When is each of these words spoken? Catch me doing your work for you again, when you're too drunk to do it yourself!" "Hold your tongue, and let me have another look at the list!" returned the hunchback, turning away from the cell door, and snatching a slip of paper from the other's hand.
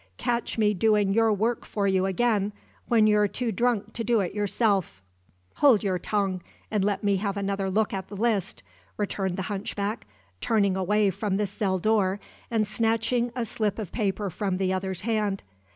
Catch 0.17 0.57
me 0.57 0.73
doing 0.73 1.13
your 1.13 1.31
work 1.31 1.63
for 1.63 1.87
you 1.87 2.07
again, 2.07 2.53
when 2.87 3.05
you're 3.05 3.27
too 3.27 3.51
drunk 3.51 3.93
to 3.93 4.03
do 4.03 4.19
it 4.19 4.33
yourself!" 4.33 5.03
"Hold 5.57 5.83
your 5.83 5.99
tongue, 5.99 6.41
and 6.71 6.83
let 6.83 7.03
me 7.03 7.17
have 7.17 7.37
another 7.37 7.69
look 7.69 7.93
at 7.93 8.07
the 8.07 8.15
list!" 8.17 8.63
returned 8.97 9.37
the 9.37 9.43
hunchback, 9.43 10.07
turning 10.41 10.75
away 10.75 11.11
from 11.11 11.37
the 11.37 11.45
cell 11.45 11.77
door, 11.77 12.19
and 12.49 12.65
snatching 12.65 13.31
a 13.35 13.45
slip 13.45 13.77
of 13.77 13.91
paper 13.91 14.31
from 14.31 14.57
the 14.57 14.73
other's 14.73 15.01
hand. 15.01 15.43